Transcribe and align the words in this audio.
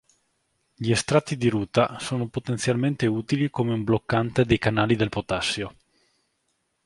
Gli 0.73 0.89
estratti 0.89 1.37
di 1.37 1.47
ruta 1.47 1.99
sono 1.99 2.27
potenzialmente 2.27 3.05
utili 3.05 3.51
come 3.51 3.71
un 3.73 3.83
bloccante 3.83 4.45
dei 4.45 4.57
canali 4.57 4.95
del 4.95 5.09
potassio. 5.09 5.75